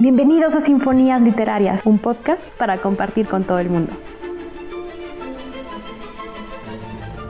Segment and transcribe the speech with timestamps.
[0.00, 3.92] Bienvenidos a Sinfonías Literarias, un podcast para compartir con todo el mundo.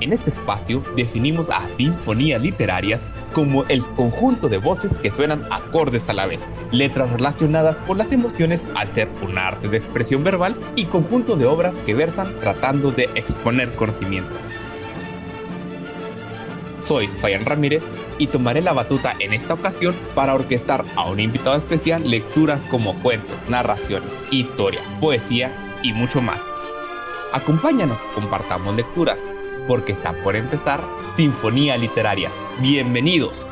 [0.03, 3.01] En este espacio definimos a Sinfonías Literarias
[3.33, 8.13] como el conjunto de voces que suenan acordes a la vez, letras relacionadas con las
[8.13, 12.91] emociones al ser un arte de expresión verbal y conjunto de obras que versan tratando
[12.93, 14.37] de exponer conocimiento.
[16.79, 21.57] Soy Fayan Ramírez y tomaré la batuta en esta ocasión para orquestar a un invitado
[21.57, 25.53] especial lecturas como cuentos, narraciones, historia, poesía
[25.83, 26.41] y mucho más.
[27.33, 29.19] Acompáñanos, compartamos lecturas,
[29.67, 30.81] porque está por empezar
[31.15, 32.33] Sinfonía Literarias.
[32.61, 33.51] Bienvenidos.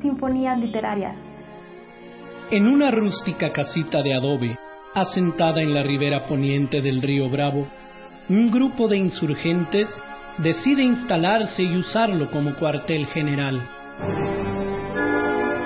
[0.00, 1.26] Sinfonías Literarias.
[2.50, 4.58] En una rústica casita de adobe,
[4.94, 7.66] asentada en la ribera poniente del río Bravo,
[8.28, 9.88] un grupo de insurgentes
[10.38, 13.60] decide instalarse y usarlo como cuartel general.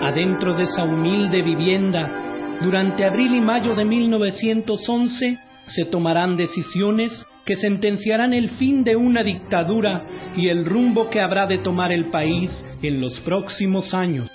[0.02, 7.56] Adentro de esa humilde vivienda, durante abril y mayo de 1911, se tomarán decisiones que
[7.56, 12.66] sentenciarán el fin de una dictadura y el rumbo que habrá de tomar el país
[12.82, 14.30] en los próximos años.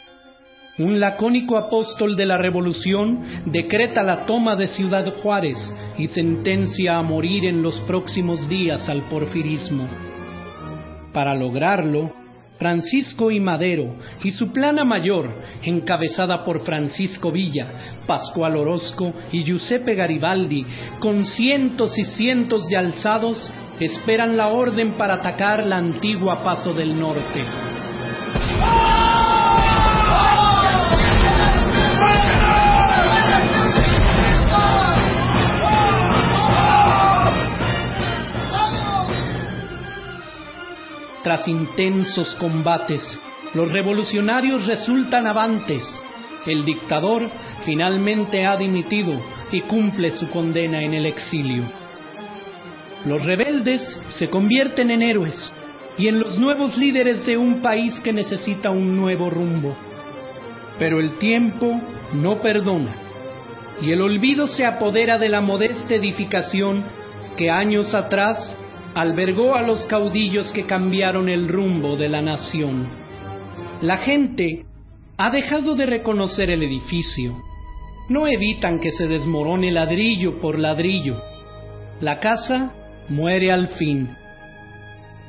[0.77, 5.57] Un lacónico apóstol de la revolución decreta la toma de Ciudad Juárez
[5.97, 9.87] y sentencia a morir en los próximos días al porfirismo.
[11.13, 12.11] Para lograrlo,
[12.59, 15.29] Francisco y Madero y su plana mayor,
[15.63, 20.65] encabezada por Francisco Villa, Pascual Orozco y Giuseppe Garibaldi,
[20.99, 26.99] con cientos y cientos de alzados, esperan la orden para atacar la antigua Paso del
[26.99, 27.64] Norte.
[41.25, 43.01] Tras intensos combates,
[43.55, 45.83] los revolucionarios resultan avantes.
[46.45, 47.23] El dictador
[47.65, 49.19] finalmente ha dimitido
[49.51, 51.63] y cumple su condena en el exilio.
[53.05, 55.51] Los rebeldes se convierten en héroes
[55.97, 59.75] y en los nuevos líderes de un país que necesita un nuevo rumbo.
[60.77, 61.81] Pero el tiempo
[62.13, 62.97] no perdona
[63.81, 66.85] y el olvido se apodera de la modesta edificación
[67.35, 68.55] que años atrás
[68.95, 72.87] albergó a los caudillos que cambiaron el rumbo de la nación.
[73.81, 74.65] La gente
[75.17, 77.35] ha dejado de reconocer el edificio.
[78.07, 81.21] No evitan que se desmorone ladrillo por ladrillo.
[81.99, 82.73] La casa
[83.09, 84.15] muere al fin,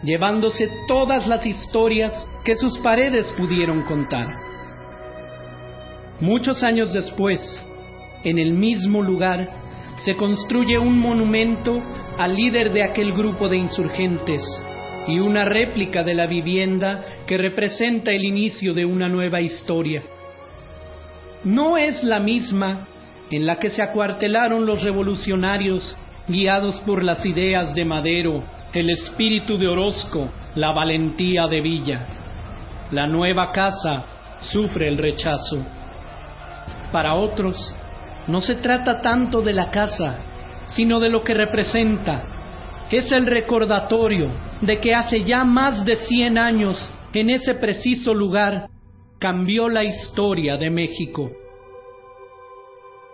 [0.05, 4.29] llevándose todas las historias que sus paredes pudieron contar.
[6.21, 7.41] Muchos años después,
[8.23, 9.51] en el mismo lugar,
[10.05, 11.83] se construye un monumento
[12.19, 14.43] al líder de aquel grupo de insurgentes
[15.07, 20.03] y una réplica de la vivienda que representa el inicio de una nueva historia.
[21.45, 22.89] No es la misma
[23.31, 25.97] en la que se acuartelaron los revolucionarios
[26.27, 32.07] guiados por las ideas de Madero, el espíritu de Orozco, la valentía de Villa.
[32.91, 34.05] La nueva casa
[34.41, 35.65] sufre el rechazo.
[36.91, 37.57] Para otros,
[38.27, 40.19] no se trata tanto de la casa,
[40.69, 42.87] sino de lo que representa.
[42.91, 48.69] Es el recordatorio de que hace ya más de 100 años, en ese preciso lugar,
[49.19, 51.31] cambió la historia de México.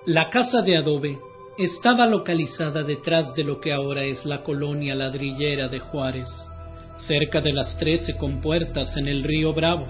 [0.04, 1.18] La casa de adobe
[1.58, 6.28] estaba localizada detrás de lo que ahora es la colonia ladrillera de Juárez,
[6.96, 9.86] cerca de las trece compuertas en el río Bravo.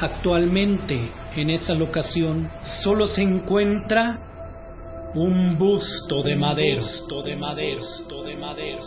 [0.00, 2.50] Actualmente, en esa locación,
[2.82, 4.31] solo se encuentra
[5.14, 6.82] un busto de madero,
[7.22, 7.82] de madero,
[8.24, 8.78] de.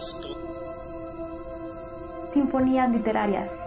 [2.31, 3.59] Sinfonías literarias.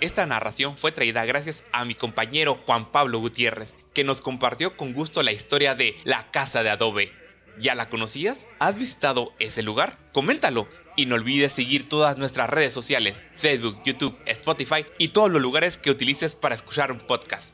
[0.00, 4.94] Esta narración fue traída gracias a mi compañero Juan Pablo Gutiérrez, que nos compartió con
[4.94, 7.12] gusto la historia de La Casa de Adobe.
[7.60, 8.38] ¿Ya la conocías?
[8.58, 9.98] ¿Has visitado ese lugar?
[10.12, 15.42] Coméntalo y no olvides seguir todas nuestras redes sociales, Facebook, YouTube, Spotify y todos los
[15.42, 17.53] lugares que utilices para escuchar un podcast.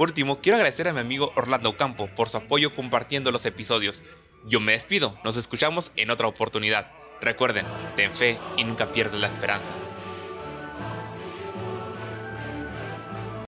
[0.00, 4.02] Por último, quiero agradecer a mi amigo Orlando Campo por su apoyo compartiendo los episodios.
[4.46, 6.90] Yo me despido, nos escuchamos en otra oportunidad.
[7.20, 7.66] Recuerden,
[7.96, 9.68] ten fe y nunca pierdas la esperanza.